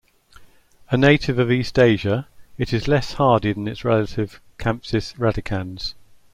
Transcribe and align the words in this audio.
A 0.89 0.97
native 0.97 1.37
of 1.37 1.51
East 1.51 1.77
Asia, 1.77 2.27
it 2.57 2.73
is 2.73 2.87
less 2.87 3.13
hardy 3.13 3.53
than 3.53 3.67
its 3.67 3.85
relative 3.85 4.41
"Campsis 4.57 5.13
radicans". 5.13 5.93